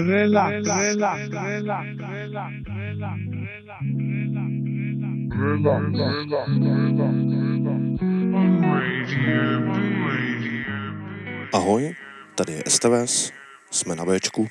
[0.00, 3.18] Relax, relax, relax, relax, relax, relax,
[11.52, 11.94] Ahoj,
[12.34, 13.32] tady je STVS,
[13.70, 14.48] jsme na Bčku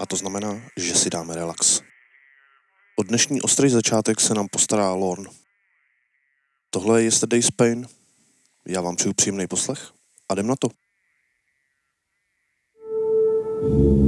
[0.00, 1.80] a to znamená, že si dáme relax.
[2.96, 5.24] O dnešní ostrý začátek se nám postará Lorn.
[6.70, 7.86] Tohle je Yesterday's Pain,
[8.66, 9.90] já vám přeju příjemný poslech
[10.28, 10.68] a jdem na to.
[13.62, 13.99] relax,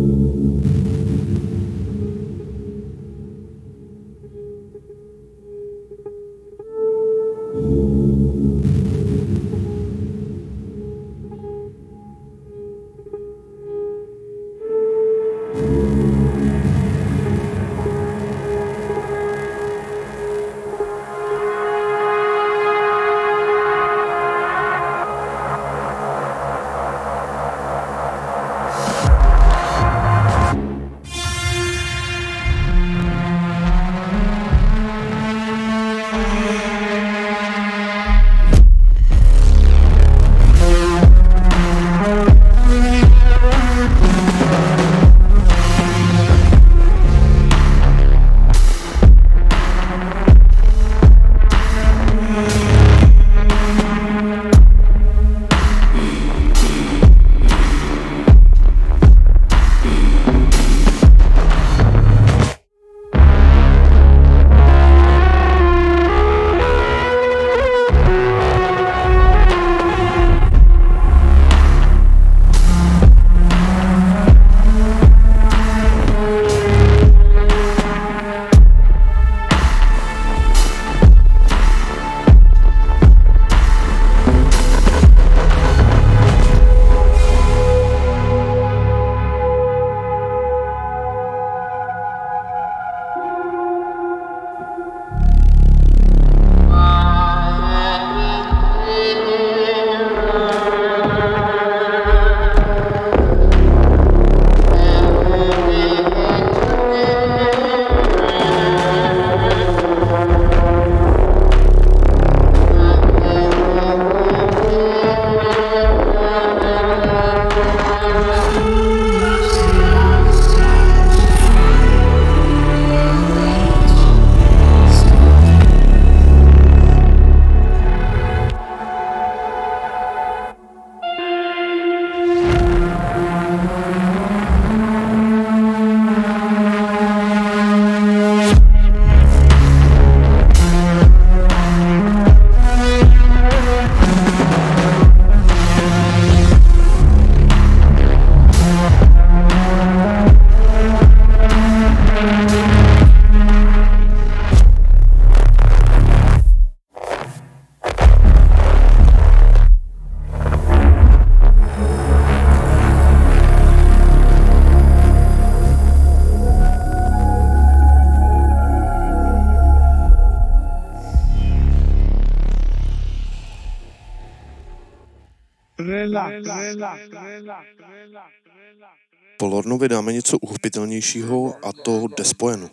[179.82, 182.70] Martinovi dáme něco uchopitelnějšího a to despojenu.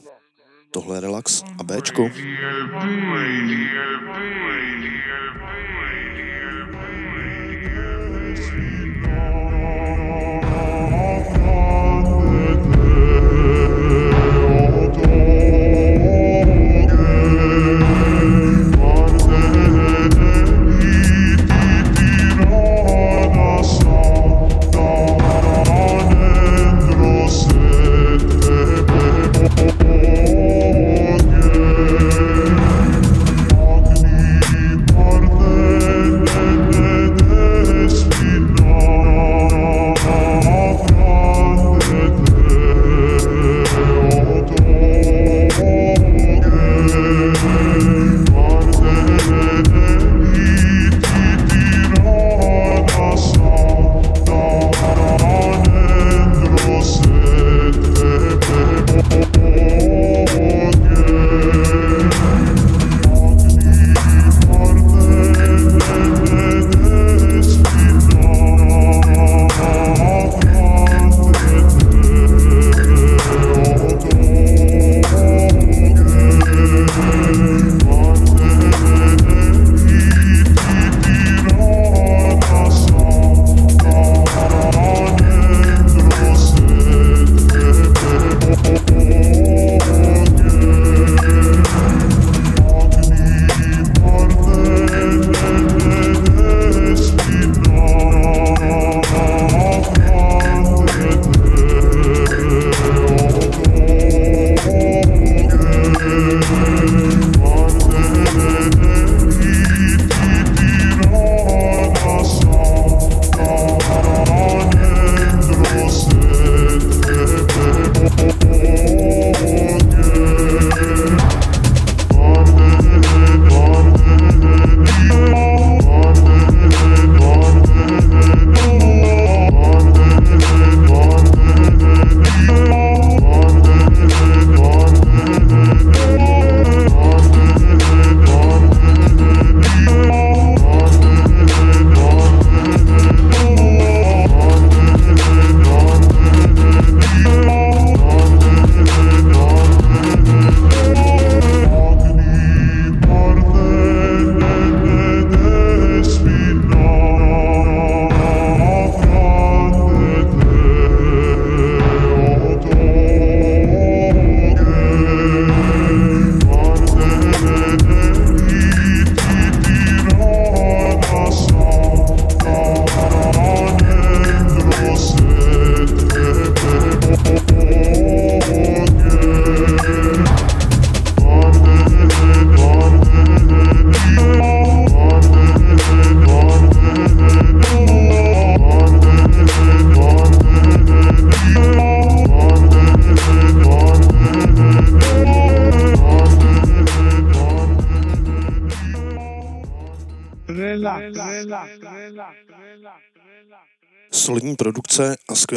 [0.71, 2.03] Tohle je relax a Bčko.
[2.03, 2.13] Radio,
[2.73, 3.73] radio,
[4.07, 4.78] radio.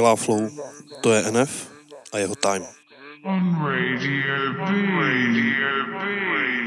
[0.03, 0.49] Produkce flow.
[1.03, 1.51] To je NF
[2.13, 2.67] a jeho time.
[3.25, 4.61] On Radio B.
[4.99, 5.99] Radio B.
[6.27, 6.63] Radio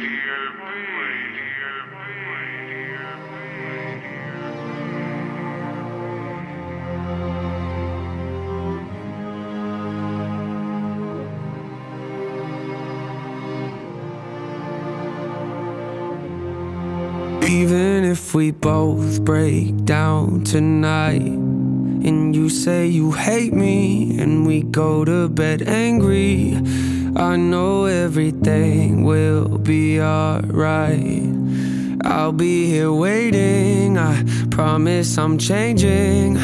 [17.46, 21.55] Even if we both break down tonight,
[22.06, 26.56] and you say you hate me, and we go to bed angry,
[27.16, 31.34] I know everything will be alright.
[32.04, 36.38] I'll be here waiting, I promise I'm changing.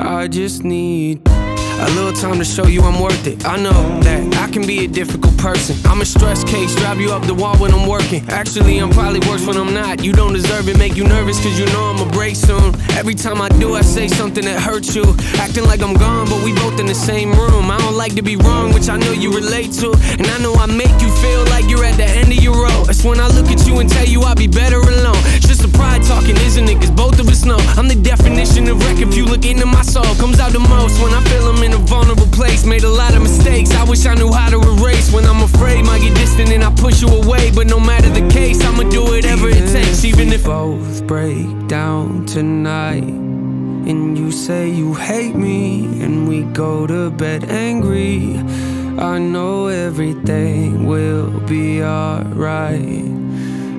[0.00, 3.44] I just need a little time to show you I'm worth it.
[3.44, 5.74] I know that I can be a difficult person.
[5.86, 8.22] I'm a stress case, drive you up the wall when I'm working.
[8.28, 10.04] Actually, I'm probably worse when I'm not.
[10.04, 12.74] You don't deserve it, make you nervous, cause you know I'ma break soon.
[13.00, 15.04] Every time I do, I say something that hurts you.
[15.40, 17.70] Acting like I'm gone, but we both in the same room.
[17.70, 19.92] I don't like to be wrong, which I know you relate to.
[20.18, 22.90] And I know I make you feel like you're at the end of your road.
[22.90, 25.20] It's when I look at you and tell you I'll be better alone.
[25.36, 26.76] It's just a pride talking, isn't it?
[26.80, 29.00] Cause both of us know I'm the definition of wreck.
[29.00, 31.72] If you look into my soul, comes out the most when I feel I'm in
[31.72, 32.66] a vulnerable place.
[32.66, 33.72] Made a lot of mistakes.
[33.72, 35.10] I wish I knew how to erase.
[35.12, 37.52] When I'm afraid, might get distant and I push you away.
[37.52, 40.04] But no matter the case, I'ma do whatever it takes.
[40.04, 43.04] Even if both break down tonight.
[43.90, 48.36] And you say you hate me, and we go to bed angry.
[48.98, 53.06] I know everything will be alright.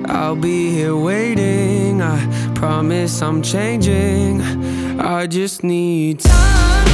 [0.06, 2.02] I'll be here waiting.
[2.02, 2.18] I
[2.54, 4.40] promise I'm changing.
[4.98, 6.91] I just need time.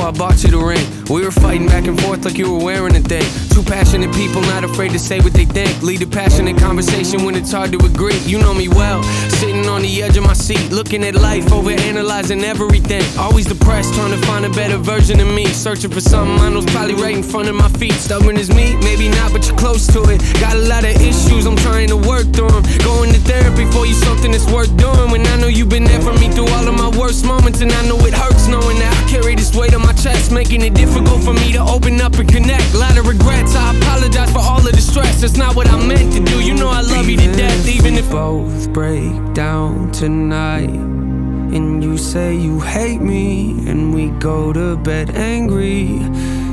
[0.00, 0.86] Before I bought you the ring.
[1.10, 3.26] We were fighting back and forth like you were wearing a thing.
[3.50, 5.82] Two passionate people, not afraid to say what they think.
[5.82, 8.16] Lead a passionate conversation when it's hard to agree.
[8.24, 9.02] You know me well,
[9.40, 13.02] sitting on the edge of my seat, looking at life, over analyzing everything.
[13.18, 15.46] Always depressed, trying to find a better version of me.
[15.46, 17.94] Searching for something I know's probably right in front of my feet.
[17.94, 20.22] Stubborn as me, maybe not, but you're close to it.
[20.40, 22.62] Got a lot of issues, I'm trying to work through them.
[22.84, 25.10] Going to therapy for you, something that's worth doing.
[25.10, 27.72] When I know you've been there for me through all of my worst moments, and
[27.72, 30.74] I know it hurts knowing that I carry this weight on my chest, making it
[30.74, 32.74] difficult for me to open up and connect.
[32.74, 35.20] Lot of regrets, I apologize for all of the stress.
[35.20, 36.40] That's not what I meant to do.
[36.40, 40.70] You know I love you to death, even if both break down tonight.
[40.70, 45.98] And you say you hate me, and we go to bed angry.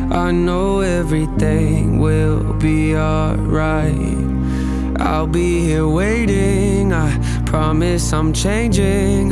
[0.10, 4.26] I know everything will be alright.
[5.00, 6.94] I'll be here waiting.
[6.94, 9.32] I promise I'm changing.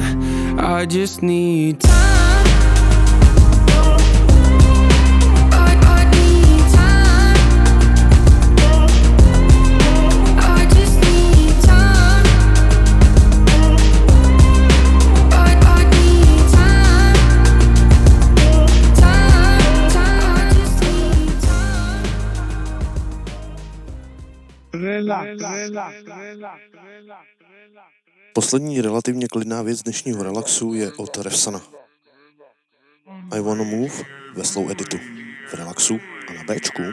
[0.59, 2.24] I just need time.
[28.33, 31.61] Poslední relativně klidná věc dnešního relaxu je od Refsana.
[33.31, 34.03] I Wanna Move
[34.35, 34.97] ve slow editu.
[35.47, 35.99] V relaxu
[36.29, 36.83] a na Bčku.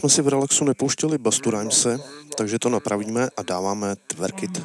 [0.00, 2.00] jsme si v relaxu nepouštěli Bastu se,
[2.36, 4.62] takže to napravíme a dáváme tverkit.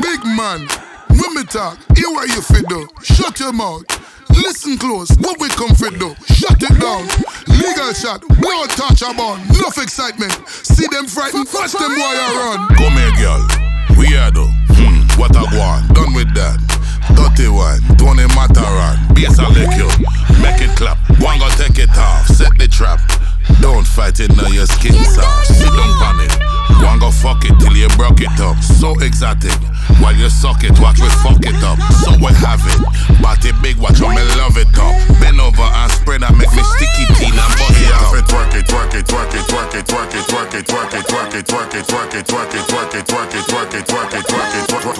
[0.00, 0.66] Big man,
[1.10, 2.86] no women talk, hear what you fit do.
[3.02, 4.01] Shut your mouth.
[4.42, 6.14] Listen close, what we come fit do.
[6.26, 7.06] Shut it down.
[7.46, 9.38] Legal shot, blood touch a bun.
[9.54, 10.32] Enough excitement.
[10.48, 12.68] See them frightened, watch them boy a run.
[12.74, 13.42] Come here, girl.
[13.96, 14.50] We are though.
[14.74, 15.94] Hmm, what I want.
[15.94, 16.58] Done with that.
[17.14, 19.14] Dirty one, Tony Mataran.
[19.14, 19.86] Bass a lick you.
[20.42, 20.98] Make it clap.
[21.20, 22.26] One go take it off.
[22.26, 22.98] Set the trap.
[23.60, 25.46] Don't fight it now, your skin soft.
[25.46, 26.51] Sit down on it.
[26.82, 28.58] One go fuck it till you broke it up.
[28.62, 29.54] So exotic.
[30.02, 31.78] While you suck it, watch we fuck it up.
[32.02, 32.82] So we have it.
[33.22, 34.94] Body big, watch how me love it up.
[35.22, 38.10] Bend over and spread and make me sticky teen and butt it up.
[38.26, 41.34] Twerk it, twerk it, twerk it, twerk it, twerk it, twerk it, twerk it, twerk
[41.34, 44.26] it, twerk it, twerk it, twerk it, twerk it, twerk it, twerk it, twerk it,
[44.26, 44.92] twerk it, twerk it,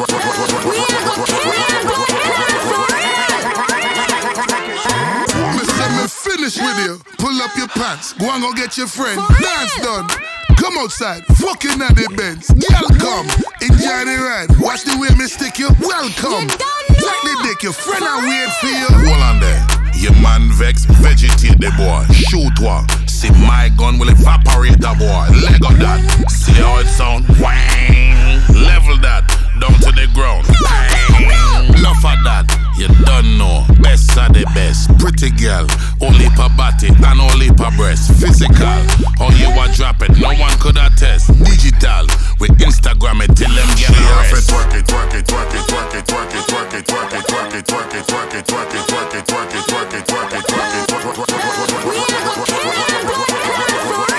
[5.53, 6.95] Me say me finish with you.
[7.19, 8.13] Pull up your pants.
[8.15, 9.21] Go and go get your friend.
[9.41, 10.32] Dance done.
[10.63, 11.27] Come outside.
[11.43, 12.47] Fucking at the Benz.
[12.55, 13.27] Girl, come.
[13.67, 14.47] Enjoy the ride.
[14.63, 15.67] Watch the way me stick you.
[15.83, 16.47] Welcome.
[16.87, 17.67] Like the dick.
[17.67, 18.87] Your friend I wait for you.
[19.11, 19.59] Hold on there.
[19.99, 22.07] Your man vex, vegetate the boy.
[22.15, 22.87] Shoot one.
[23.09, 25.35] See my gun will evaporate the boy.
[25.35, 26.31] Leg of that.
[26.31, 27.27] See how it sound?
[27.43, 28.39] Wang.
[28.55, 29.27] Level that.
[29.59, 30.47] Down to the ground.
[30.47, 31.75] Bang.
[31.83, 32.62] Love of that.
[32.83, 33.63] You don't know.
[33.79, 34.91] Best of the best.
[34.99, 35.71] Pretty girl.
[36.03, 38.11] Only per body and only per breast.
[38.19, 38.75] Physical.
[39.23, 40.19] How you a drop it.
[40.19, 41.31] No one could attest.
[41.47, 42.11] Digital.
[42.43, 44.51] We Instagram it till them get arrested.
[44.51, 47.95] Twerk it, twerk it, twerk it, twerk it, twerk it, twerk it, twerk it, twerk
[47.95, 50.11] it, twerk it, twerk it, twerk it, twerk it, twerk it, twerk it, twerk it,
[50.11, 50.93] twerk it, twerk it, twerk it,
[53.93, 54.12] Here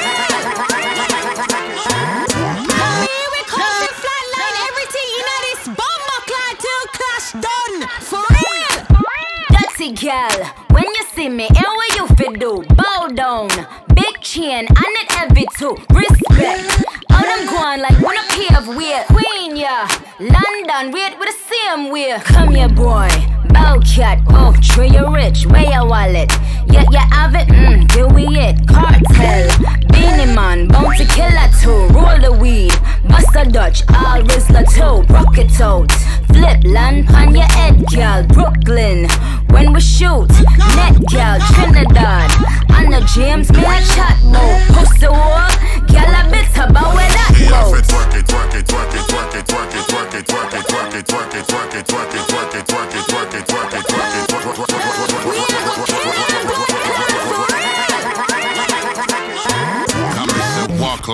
[10.04, 12.62] girl, when you see me, and what you fit do?
[12.76, 13.48] Bow down,
[13.96, 15.78] big chain, and it heavy too.
[15.96, 16.84] Respect.
[17.10, 19.00] All them going like wanna pave way.
[19.08, 19.88] Queen, yeah.
[20.20, 22.18] London, wait with the same way.
[22.24, 23.10] Come here, boy.
[23.50, 25.46] Bow cat, oh, tree you rich.
[25.46, 26.32] Where your wallet?
[26.68, 28.68] Yeah, you have it, mm, here we it.
[28.68, 29.50] Cartel,
[29.92, 31.88] Beenie Man, bounty killer too.
[31.94, 32.74] Roll the weed,
[33.08, 35.14] bust a Dutch, all Rizla too.
[35.14, 35.92] Rock it out,
[36.28, 38.24] flip, land on your head, girl.
[38.24, 39.08] Brooklyn,
[39.50, 40.30] when we shoot,
[40.76, 42.32] net girl, Trinidad.
[42.74, 45.54] On the James Miller chat mode, pussy walk,
[45.88, 47.86] girl a bit about where that goes.
[47.86, 49.43] twerk it, twerk it, twerk it, twerk it,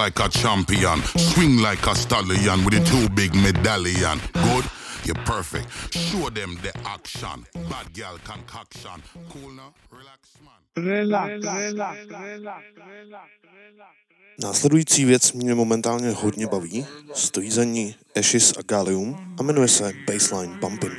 [0.10, 4.20] like a champion, swing like a stallion with a too big medallion.
[4.34, 4.66] Good,
[5.04, 5.94] you're perfect.
[5.94, 7.46] Show them the action.
[7.70, 9.04] Bad girl concoction.
[9.30, 10.86] Cool now, relax, man.
[10.86, 13.30] Relax, relax, relax, relax, relax.
[13.44, 14.09] relax.
[14.44, 19.94] Následující věc mě momentálně hodně baví, stojí za ní Ashes a Gallium a jmenuje se
[20.08, 20.92] Baseline Bumpin.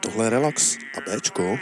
[0.00, 1.58] Tohle je relax a Bčko.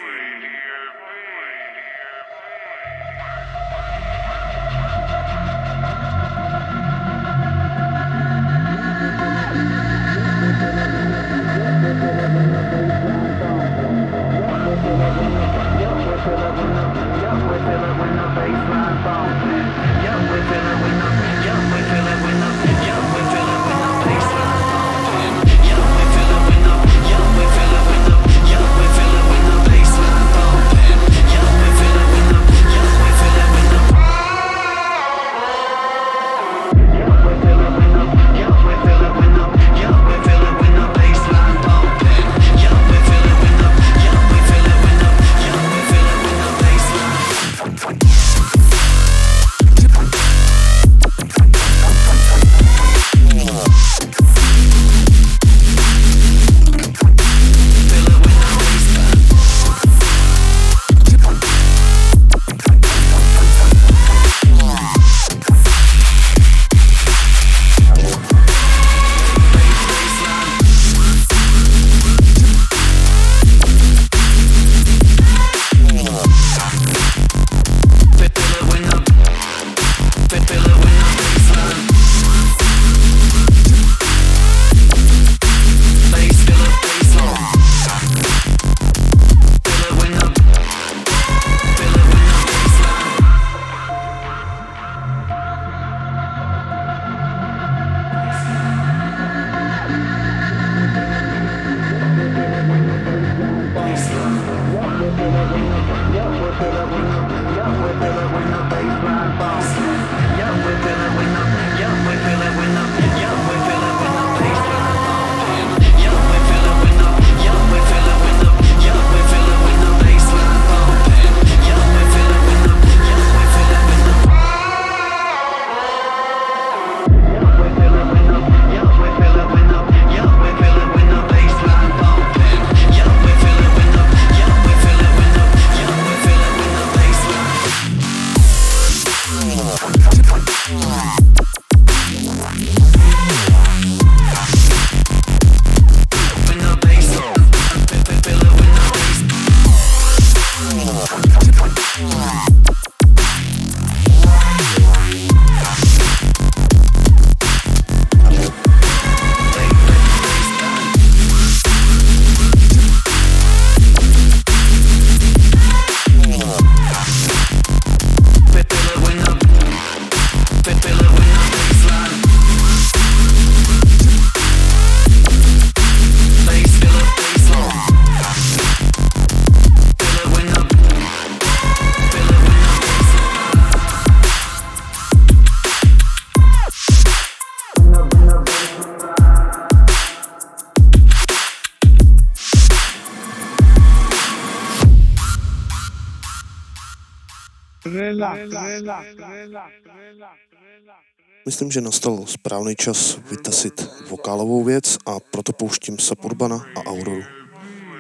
[201.47, 207.23] Myslím, že nastal správný čas vytasit vokálovou věc a proto pouštím Sapurbana a Auroru.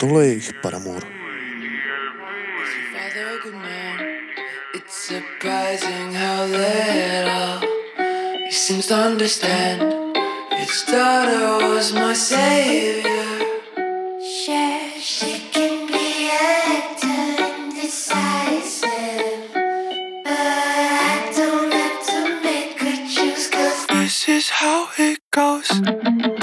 [0.00, 1.02] Tohle je jejich paramour.
[4.88, 7.60] Surprising how little
[8.44, 9.82] he seems to understand.
[10.56, 13.14] His daughter was my savior.
[24.34, 26.33] is how it goes.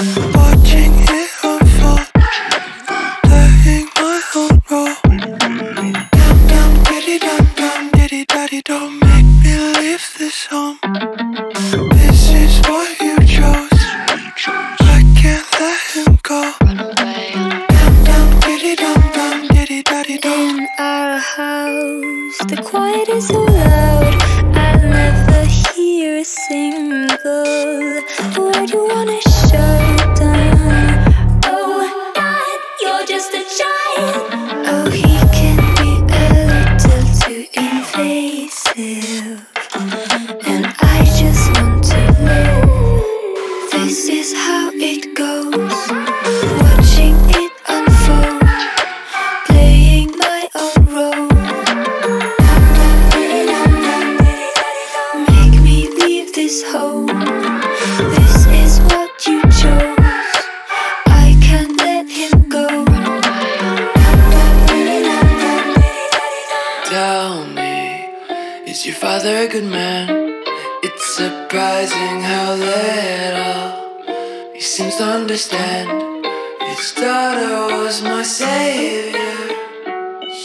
[67.12, 68.08] tell me,
[68.72, 70.08] is your father a good man?
[70.88, 73.68] It's surprising how little
[74.56, 75.88] he seems to understand.
[76.70, 79.40] His daughter was my savior.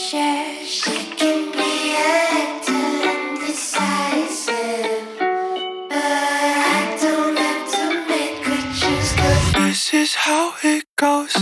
[0.01, 1.73] Sure, she can be
[2.19, 5.05] acting decisive,
[5.93, 9.11] but I don't have to make a choose.
[9.63, 11.33] This is how it goes.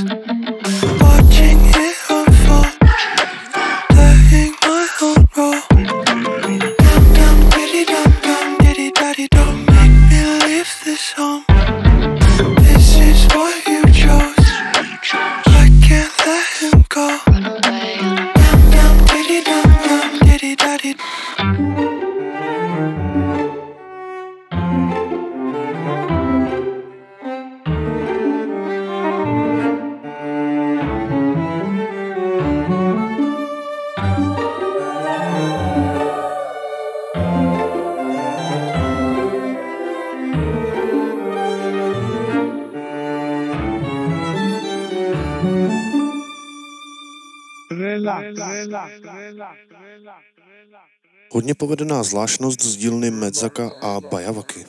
[51.35, 54.65] Hodně povedená zvláštnost z dílny Medzaka a Bajavaky.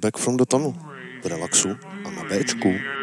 [0.00, 0.74] Back from the Tunnel,
[1.22, 1.68] v relaxu
[2.04, 2.99] a na Bčku.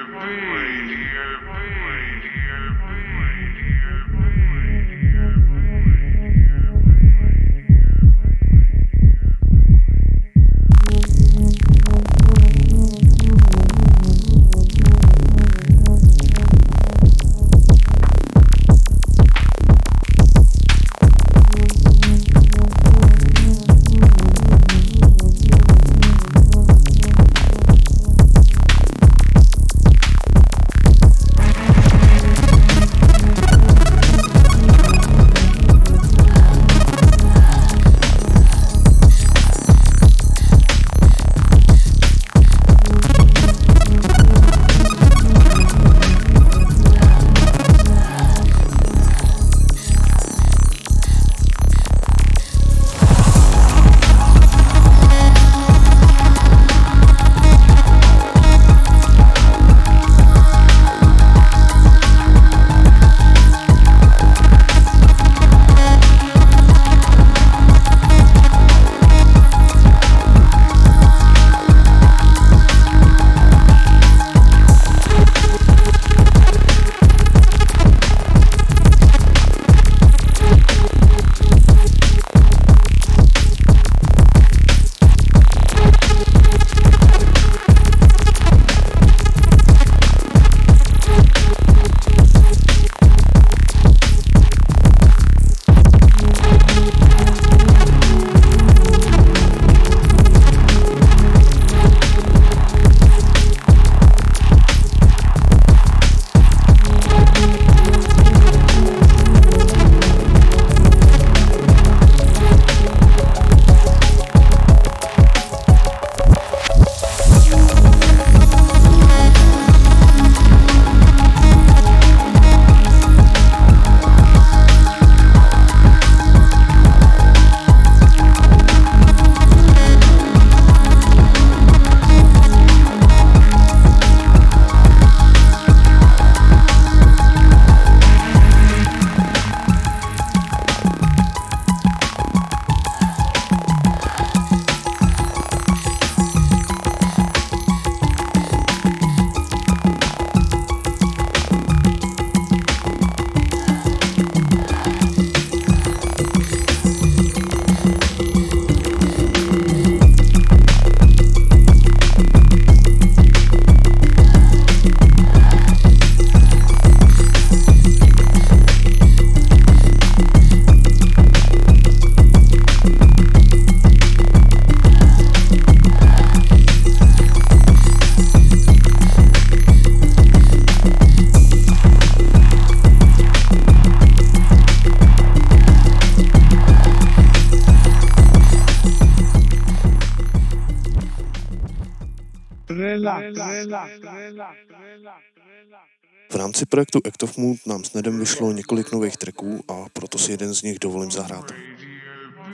[196.48, 200.32] Rámci projektu Act of Mood nám s Nedem vyšlo několik nových tracků a proto si
[200.32, 201.52] jeden z nich dovolím zahrát.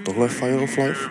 [0.06, 1.10] Tohle je Fire of Life?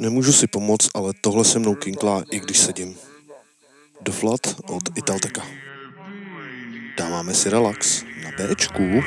[0.00, 2.96] Nemůžu si pomoct, ale tohle se mnou kinklá, i když sedím.
[4.00, 5.42] The Flood od Italteka.
[6.98, 9.02] Dáváme si relax na Bčku.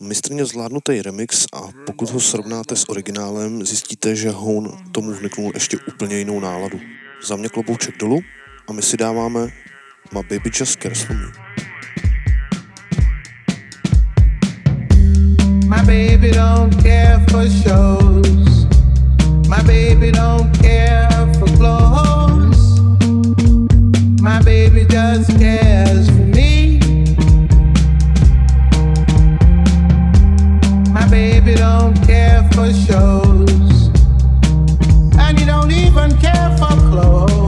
[0.00, 5.76] Mistrně zvládnutý remix a pokud ho srovnáte s originálem, zjistíte, že Hone tomu vniknul ještě
[5.88, 6.80] úplně jinou náladu.
[7.22, 8.20] Za mě klobouček dolů
[8.68, 9.48] a my si dáváme
[10.12, 11.32] My Baby Just Cares For Me.
[15.66, 18.66] My baby don't care for shows.
[19.48, 21.08] My baby don't care
[21.38, 22.80] for clothes.
[24.20, 26.23] My baby just cares for
[31.14, 33.88] baby don't care for shows.
[35.16, 37.43] And he don't even care for clothes.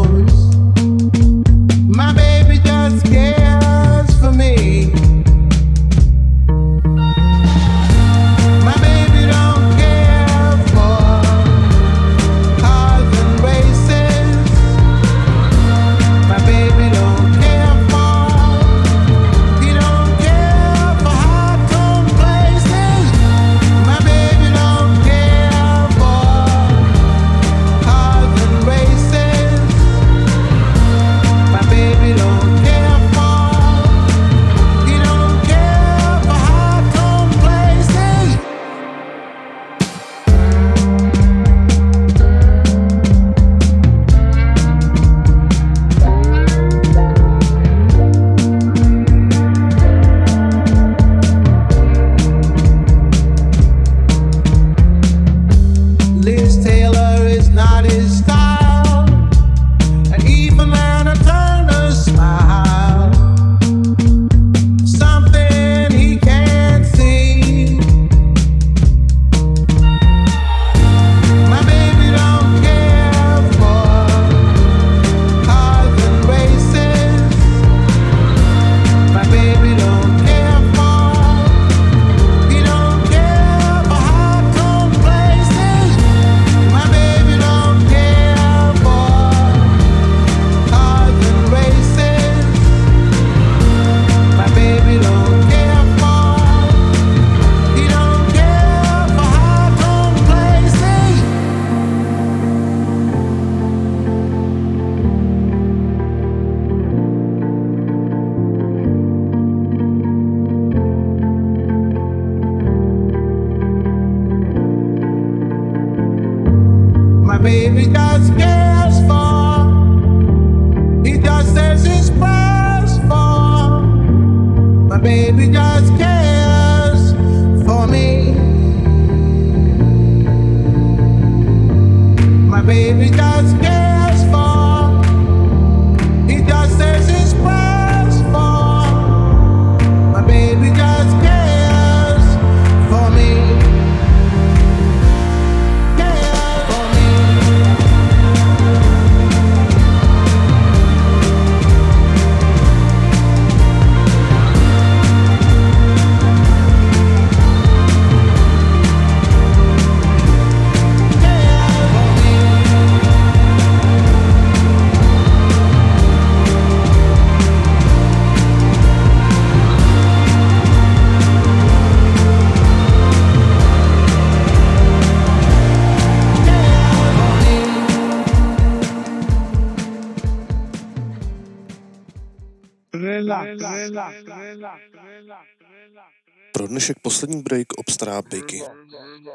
[186.57, 188.63] Pro dnešek poslední break obstará Bejky.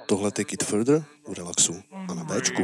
[0.06, 2.64] Tohle Take It Further v relaxu a na Bčku.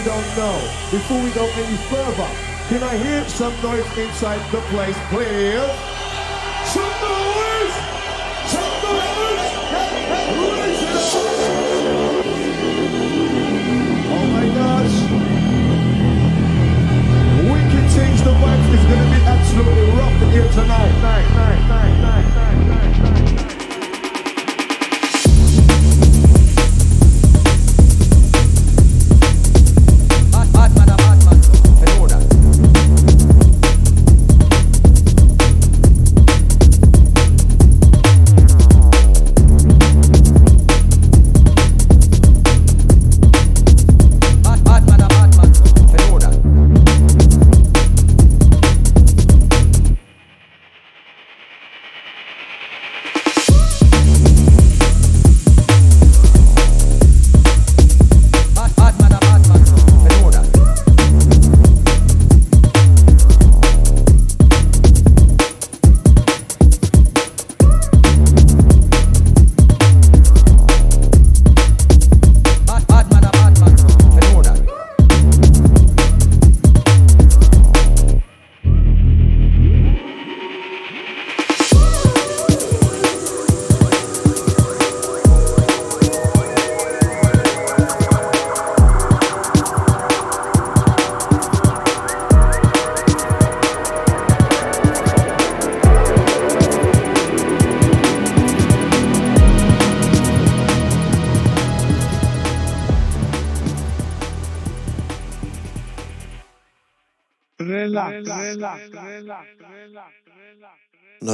[0.00, 0.58] Who don't know,
[0.90, 2.28] before we go any further,
[2.68, 5.60] can I hear some noise inside the place, please?
[6.64, 7.74] Some noise!
[8.48, 9.44] Some noise!
[10.56, 11.20] Raise it!
[14.08, 14.96] Oh my gosh!
[17.50, 18.72] Wicked change the vibes.
[18.72, 20.92] It's gonna be absolutely rough here tonight.
[21.02, 22.09] Night, night, night, night, night,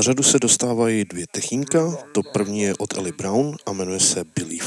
[0.06, 1.96] Řadu se dostávají dvě techínka.
[2.12, 4.66] To první je od Ellie Brown a jmenuje se Believe.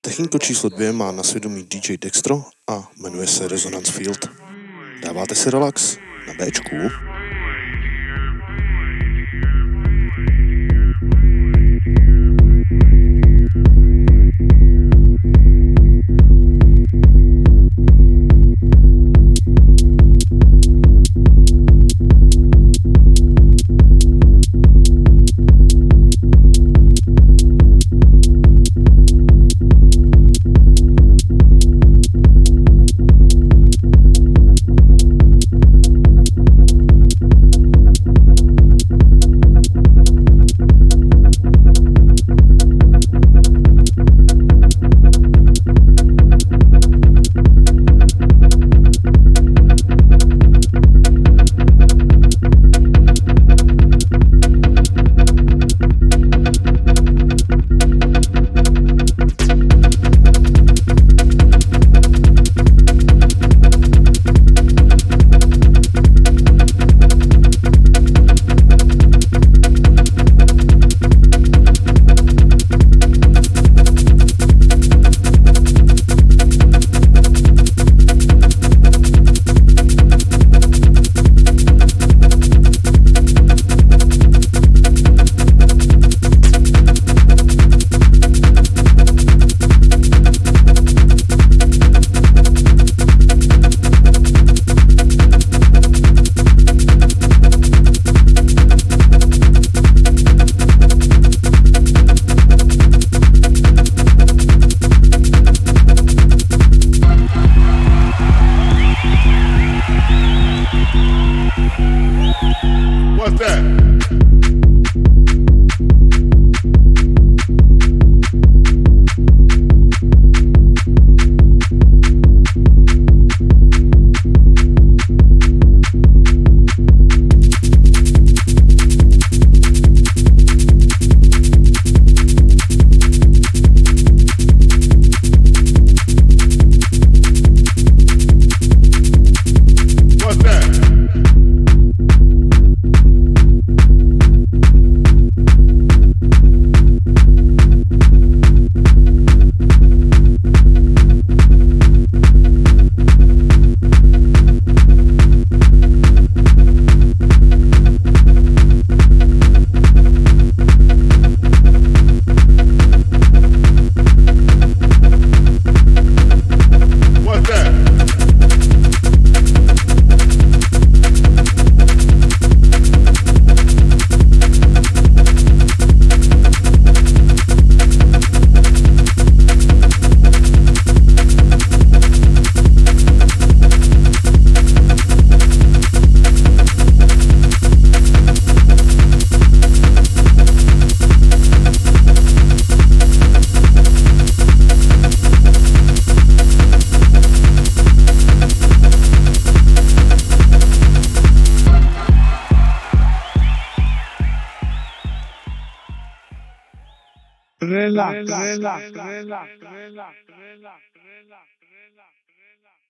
[0.00, 4.28] Techniku číslo dvě má na svědomí DJ Dextro a jmenuje se Resonance Field.
[5.02, 5.96] Dáváte si relax
[6.26, 6.76] na Bčku.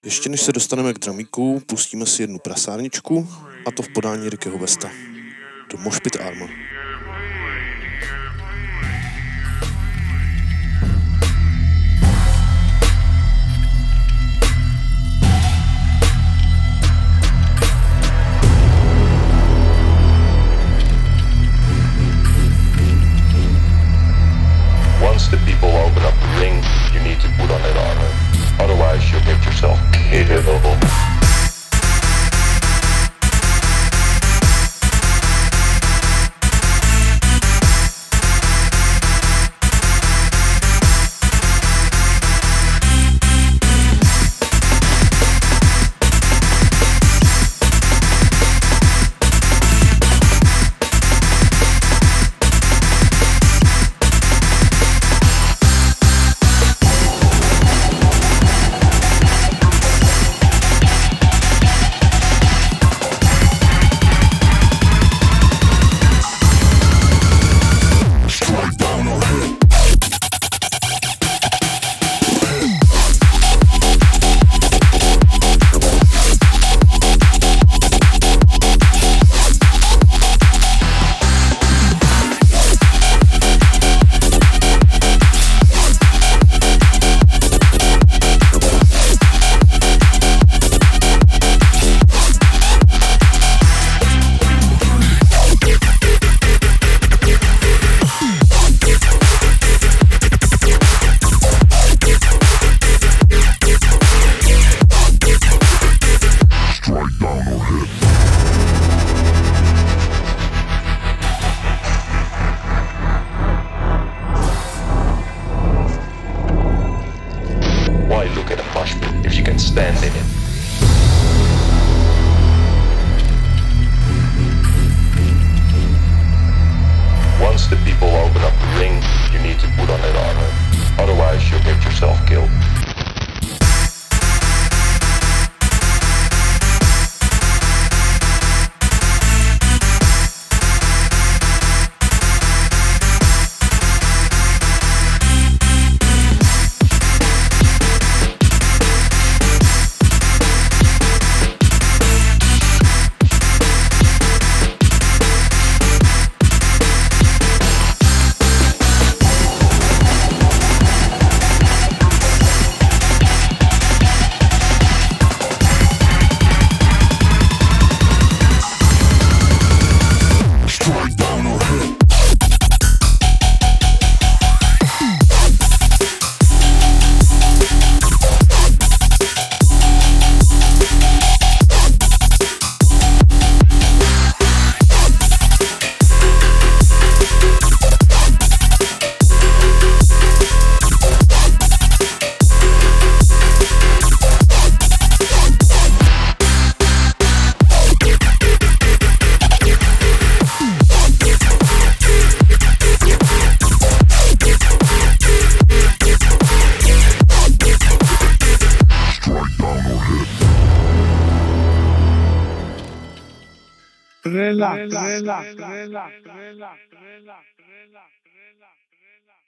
[0.04, 3.28] Ještě než se dostaneme k dramíku, pustíme si jednu prasárničku,
[3.66, 4.90] a to v podání Rickyho Vesta.
[5.72, 6.46] Do Moshpit Arma.
[25.14, 26.60] Once the people open up the ring,
[26.92, 28.64] you need to put on that armor.
[28.64, 31.43] Otherwise, you'll get yourself killed.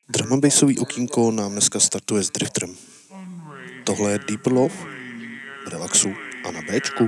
[0.09, 2.77] Drum and bassový okýnko nám dneska startuje s Drifterem.
[3.85, 4.75] Tohle je Deeper Love,
[5.71, 6.15] Relaxu
[6.49, 7.07] a na Bčku.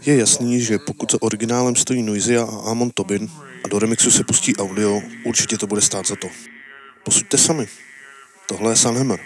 [0.00, 3.30] Je jasný, že pokud za originálem stojí Noisia a Amon Tobin
[3.64, 6.28] a do remixu se pustí audio, určitě to bude stát za to.
[7.04, 7.68] Posuďte sami.
[8.46, 9.20] Tohle je Sunhammer.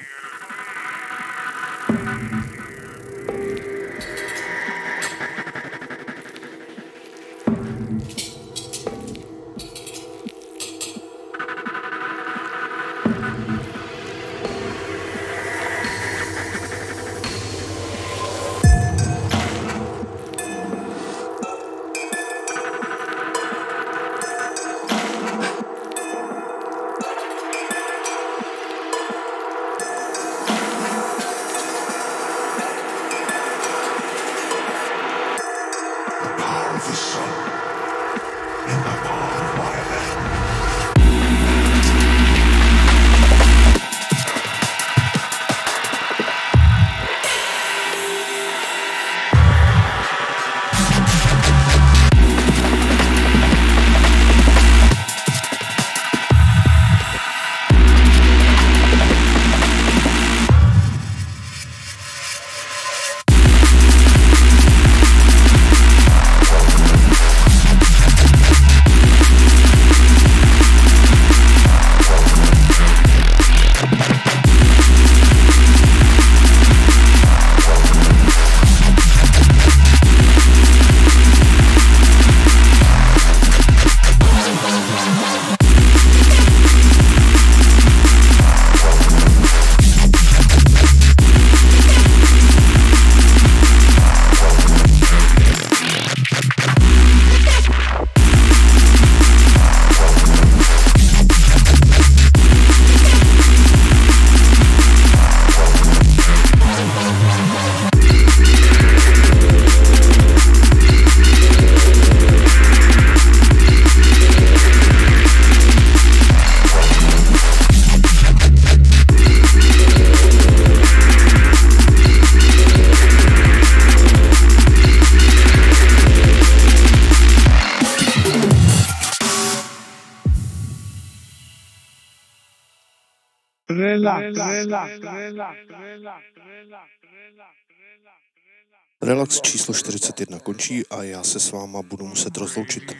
[139.02, 142.96] Relax číslo 41 končí a já se s váma budu muset rozloučit.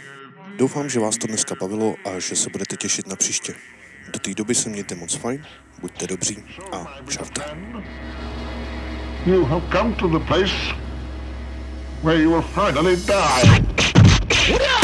[0.59, 3.55] Doufám, že vás to dneska bavilo a že se budete těšit na příště.
[4.13, 5.47] Do té doby se mějte moc fajn,
[5.81, 7.43] buďte dobří a čaute.
[9.27, 10.55] You have come to the place
[12.03, 14.84] where you will finally die.